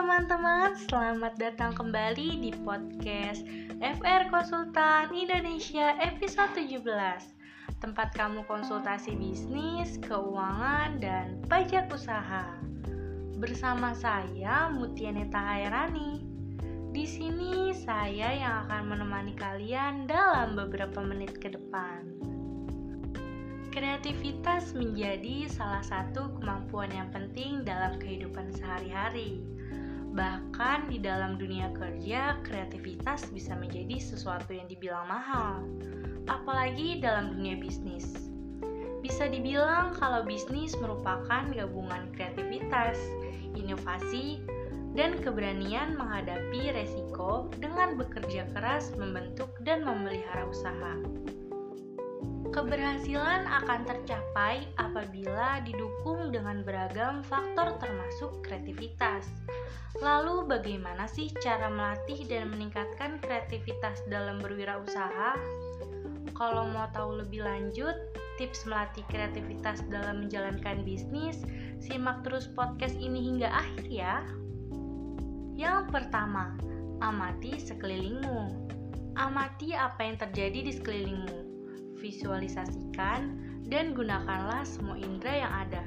teman-teman, 0.00 0.72
selamat 0.88 1.36
datang 1.36 1.76
kembali 1.76 2.40
di 2.40 2.56
podcast 2.64 3.44
FR 3.84 4.32
Konsultan 4.32 5.12
Indonesia 5.12 5.92
episode 6.00 6.56
17 6.56 6.80
Tempat 7.84 8.08
kamu 8.16 8.48
konsultasi 8.48 9.12
bisnis, 9.20 10.00
keuangan, 10.00 11.04
dan 11.04 11.44
pajak 11.52 11.92
usaha. 11.92 12.48
Bersama 13.44 13.92
saya 13.92 14.72
Mutianeta 14.72 15.36
Hairani 15.36 16.24
Di 16.96 17.04
sini 17.04 17.76
saya 17.76 18.32
yang 18.32 18.54
akan 18.72 18.96
menemani 18.96 19.36
kalian 19.36 20.08
dalam 20.08 20.56
beberapa 20.56 21.04
menit 21.04 21.36
ke 21.36 21.52
depan. 21.52 22.08
Kreativitas 23.68 24.72
menjadi 24.72 25.44
salah 25.52 25.84
satu 25.84 26.40
kemampuan 26.40 26.88
yang 26.88 27.12
penting 27.12 27.68
dalam 27.68 28.00
kehidupan 28.00 28.48
sehari-hari. 28.56 29.59
Bahkan 30.10 30.90
di 30.90 30.98
dalam 30.98 31.38
dunia 31.38 31.70
kerja, 31.78 32.38
kreativitas 32.42 33.30
bisa 33.30 33.54
menjadi 33.54 34.02
sesuatu 34.02 34.50
yang 34.50 34.66
dibilang 34.66 35.06
mahal, 35.06 35.62
apalagi 36.26 36.98
dalam 36.98 37.38
dunia 37.38 37.54
bisnis. 37.58 38.10
Bisa 39.00 39.30
dibilang 39.30 39.94
kalau 39.96 40.26
bisnis 40.26 40.74
merupakan 40.82 41.46
gabungan 41.54 42.10
kreativitas, 42.12 42.98
inovasi, 43.54 44.42
dan 44.98 45.14
keberanian 45.22 45.94
menghadapi 45.94 46.74
resiko 46.74 47.46
dengan 47.62 47.94
bekerja 47.94 48.50
keras 48.50 48.90
membentuk 48.98 49.54
dan 49.62 49.86
memelihara 49.86 50.42
usaha. 50.50 50.98
Keberhasilan 52.50 53.46
akan 53.46 53.86
tercapai 53.86 54.66
apabila 54.74 55.62
didukung 55.62 56.34
dengan 56.34 56.66
beragam 56.66 57.22
faktor 57.22 57.78
termasuk 57.78 58.42
kreativitas. 58.42 59.30
Lalu 60.02 60.50
bagaimana 60.50 61.06
sih 61.06 61.30
cara 61.38 61.70
melatih 61.70 62.26
dan 62.26 62.50
meningkatkan 62.50 63.22
kreativitas 63.22 64.02
dalam 64.10 64.42
berwirausaha? 64.42 65.38
Kalau 66.34 66.66
mau 66.74 66.90
tahu 66.90 67.22
lebih 67.22 67.46
lanjut, 67.46 67.94
tips 68.34 68.66
melatih 68.66 69.06
kreativitas 69.06 69.86
dalam 69.86 70.26
menjalankan 70.26 70.82
bisnis, 70.82 71.46
simak 71.78 72.26
terus 72.26 72.50
podcast 72.50 72.98
ini 72.98 73.30
hingga 73.30 73.46
akhir 73.46 73.86
ya. 73.86 74.26
Yang 75.54 75.86
pertama, 75.94 76.58
amati 76.98 77.62
sekelilingmu. 77.62 78.66
Amati 79.14 79.70
apa 79.70 80.02
yang 80.02 80.18
terjadi 80.18 80.66
di 80.66 80.72
sekelilingmu 80.74 81.49
visualisasikan, 82.00 83.36
dan 83.70 83.94
gunakanlah 83.94 84.66
semua 84.66 84.98
indera 84.98 85.46
yang 85.46 85.52
ada. 85.68 85.84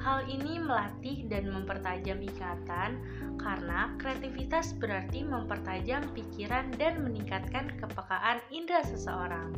Hal 0.00 0.24
ini 0.24 0.56
melatih 0.56 1.28
dan 1.28 1.52
mempertajam 1.52 2.24
ikatan 2.24 2.96
karena 3.36 3.92
kreativitas 4.00 4.72
berarti 4.80 5.28
mempertajam 5.28 6.08
pikiran 6.16 6.72
dan 6.80 7.04
meningkatkan 7.04 7.68
kepekaan 7.76 8.40
indera 8.48 8.80
seseorang. 8.80 9.52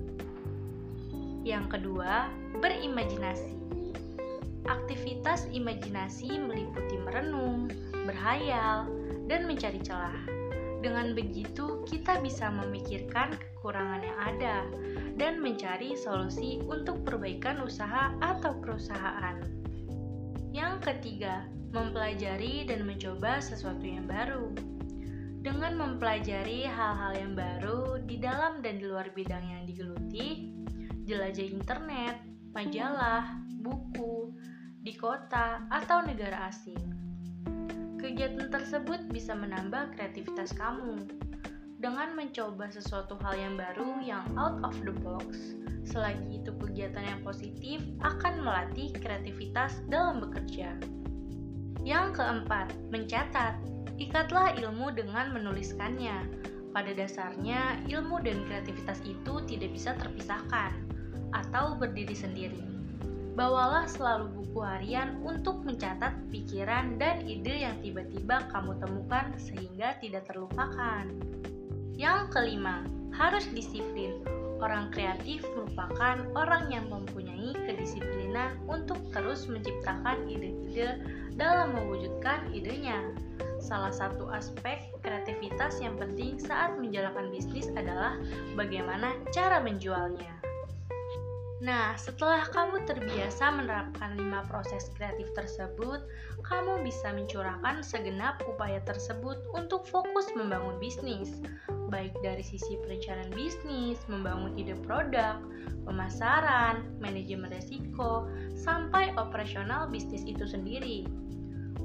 Yang 1.46 1.78
kedua, 1.78 2.26
berimajinasi. 2.58 3.54
Aktivitas 4.66 5.46
imajinasi 5.54 6.38
meliputi 6.42 6.98
merenung, 7.06 7.70
berhayal, 8.02 8.90
dan 9.30 9.46
mencari 9.46 9.78
celah. 9.78 10.41
Dengan 10.82 11.14
begitu, 11.14 11.86
kita 11.86 12.18
bisa 12.18 12.50
memikirkan 12.50 13.38
kekurangan 13.38 14.02
yang 14.02 14.18
ada 14.18 14.56
dan 15.14 15.38
mencari 15.38 15.94
solusi 15.94 16.58
untuk 16.66 17.06
perbaikan 17.06 17.62
usaha 17.62 18.10
atau 18.18 18.58
perusahaan. 18.58 19.38
Yang 20.50 20.74
ketiga, 20.82 21.46
mempelajari 21.70 22.66
dan 22.66 22.82
mencoba 22.82 23.38
sesuatu 23.38 23.86
yang 23.86 24.10
baru. 24.10 24.50
Dengan 25.42 25.78
mempelajari 25.78 26.66
hal-hal 26.66 27.14
yang 27.14 27.32
baru 27.38 28.02
di 28.02 28.18
dalam 28.18 28.58
dan 28.58 28.82
di 28.82 28.86
luar 28.90 29.14
bidang 29.14 29.42
yang 29.42 29.62
digeluti, 29.62 30.50
jelajah 31.06 31.46
internet, 31.46 32.18
majalah, 32.50 33.38
buku, 33.62 34.34
di 34.82 34.98
kota 34.98 35.62
atau 35.70 36.02
negara 36.02 36.50
asing. 36.50 37.01
Kegiatan 38.02 38.50
tersebut 38.50 38.98
bisa 39.14 39.30
menambah 39.30 39.94
kreativitas 39.94 40.50
kamu 40.58 41.06
dengan 41.78 42.18
mencoba 42.18 42.66
sesuatu 42.66 43.14
hal 43.22 43.38
yang 43.38 43.54
baru 43.54 44.02
yang 44.02 44.26
out 44.34 44.58
of 44.66 44.74
the 44.82 44.90
box. 45.06 45.54
Selagi 45.86 46.42
itu 46.42 46.50
kegiatan 46.58 47.06
yang 47.06 47.22
positif 47.22 47.78
akan 48.02 48.42
melatih 48.42 48.90
kreativitas 48.98 49.78
dalam 49.86 50.18
bekerja. 50.18 50.74
Yang 51.86 52.18
keempat, 52.18 52.74
mencatat. 52.90 53.54
Ikatlah 54.02 54.58
ilmu 54.58 54.90
dengan 54.98 55.30
menuliskannya. 55.30 56.26
Pada 56.74 56.90
dasarnya, 56.98 57.86
ilmu 57.86 58.18
dan 58.18 58.42
kreativitas 58.50 58.98
itu 59.06 59.46
tidak 59.46 59.70
bisa 59.70 59.94
terpisahkan 59.94 60.74
atau 61.30 61.78
berdiri 61.78 62.18
sendiri. 62.18 62.81
Bawalah 63.32 63.88
selalu 63.88 64.28
buku 64.28 64.60
harian 64.60 65.16
untuk 65.24 65.64
mencatat 65.64 66.12
pikiran 66.28 67.00
dan 67.00 67.24
ide 67.24 67.64
yang 67.64 67.80
tiba-tiba 67.80 68.44
kamu 68.52 68.76
temukan 68.76 69.32
sehingga 69.40 69.96
tidak 70.04 70.28
terlupakan. 70.28 71.08
Yang 71.96 72.20
kelima, 72.28 72.84
harus 73.16 73.48
disiplin. 73.56 74.20
Orang 74.60 74.92
kreatif 74.92 75.42
merupakan 75.56 76.22
orang 76.36 76.68
yang 76.70 76.86
mempunyai 76.92 77.56
kedisiplinan 77.66 78.60
untuk 78.68 79.00
terus 79.10 79.48
menciptakan 79.48 80.28
ide-ide 80.28 81.00
dalam 81.34 81.72
mewujudkan 81.72 82.52
idenya. 82.52 83.00
Salah 83.58 83.90
satu 83.90 84.28
aspek 84.28 84.92
kreativitas 85.00 85.80
yang 85.80 85.96
penting 85.96 86.36
saat 86.36 86.76
menjalankan 86.76 87.32
bisnis 87.32 87.72
adalah 87.74 88.20
bagaimana 88.54 89.16
cara 89.32 89.58
menjualnya. 89.58 90.51
Nah, 91.62 91.94
setelah 91.94 92.42
kamu 92.50 92.90
terbiasa 92.90 93.54
menerapkan 93.54 94.18
lima 94.18 94.42
proses 94.50 94.90
kreatif 94.98 95.30
tersebut, 95.38 96.02
kamu 96.42 96.82
bisa 96.82 97.14
mencurahkan 97.14 97.86
segenap 97.86 98.42
upaya 98.50 98.82
tersebut 98.82 99.38
untuk 99.54 99.86
fokus 99.86 100.26
membangun 100.34 100.74
bisnis, 100.82 101.38
baik 101.86 102.10
dari 102.18 102.42
sisi 102.42 102.82
perencanaan 102.82 103.30
bisnis, 103.30 104.02
membangun 104.10 104.58
ide 104.58 104.74
produk, 104.82 105.38
pemasaran, 105.86 106.82
manajemen 106.98 107.54
resiko, 107.54 108.26
sampai 108.58 109.14
operasional 109.14 109.86
bisnis 109.86 110.26
itu 110.26 110.42
sendiri. 110.42 111.06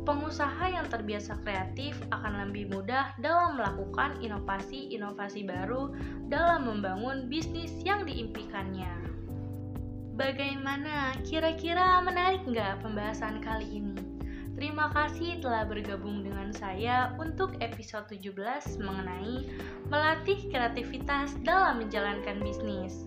Pengusaha 0.10 0.74
yang 0.74 0.90
terbiasa 0.90 1.38
kreatif 1.46 1.94
akan 2.10 2.50
lebih 2.50 2.74
mudah 2.74 3.14
dalam 3.22 3.62
melakukan 3.62 4.18
inovasi-inovasi 4.26 5.46
baru 5.46 5.94
dalam 6.34 6.66
membangun 6.66 7.30
bisnis 7.30 7.78
yang 7.86 8.08
diimpikannya. 8.10 8.97
Bagaimana? 10.18 11.14
Kira-kira 11.22 12.02
menarik 12.02 12.42
nggak 12.50 12.82
pembahasan 12.82 13.38
kali 13.38 13.70
ini? 13.70 14.02
Terima 14.58 14.90
kasih 14.90 15.38
telah 15.46 15.62
bergabung 15.70 16.26
dengan 16.26 16.50
saya 16.50 17.14
untuk 17.22 17.54
episode 17.62 18.10
17 18.10 18.82
mengenai 18.82 19.46
melatih 19.94 20.50
kreativitas 20.50 21.38
dalam 21.46 21.86
menjalankan 21.86 22.42
bisnis. 22.42 23.06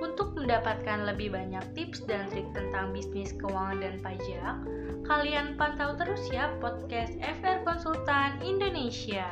Untuk 0.00 0.32
mendapatkan 0.32 1.04
lebih 1.04 1.36
banyak 1.36 1.60
tips 1.76 2.08
dan 2.08 2.24
trik 2.32 2.48
tentang 2.56 2.88
bisnis 2.96 3.36
keuangan 3.36 3.84
dan 3.84 4.00
pajak, 4.00 4.56
kalian 5.04 5.60
pantau 5.60 5.92
terus 6.00 6.24
ya 6.32 6.48
podcast 6.64 7.12
FR 7.20 7.68
Konsultan 7.68 8.40
Indonesia. 8.40 9.28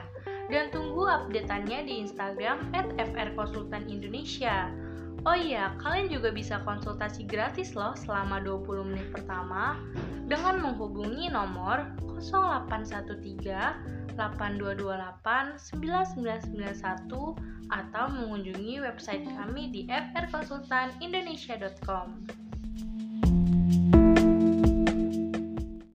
Dan 0.53 0.69
tunggu 0.69 1.09
updateannya 1.09 1.89
di 1.89 2.05
Instagram 2.05 2.69
at 2.77 2.85
FR 3.01 3.33
Konsultan 3.33 3.89
Indonesia. 3.89 4.69
Oh 5.25 5.33
iya, 5.33 5.73
kalian 5.81 6.13
juga 6.13 6.29
bisa 6.29 6.61
konsultasi 6.69 7.25
gratis 7.25 7.73
loh 7.73 7.97
selama 7.97 8.45
20 8.45 8.93
menit 8.93 9.09
pertama 9.09 9.81
dengan 10.29 10.61
menghubungi 10.61 11.33
nomor 11.33 11.97
0813 12.21 14.21
8228 14.21 15.57
9991 15.73 17.41
atau 17.73 18.05
mengunjungi 18.13 18.85
website 18.85 19.25
kami 19.25 19.73
di 19.73 19.89
frkonsultanindonesia.com. 19.89 22.44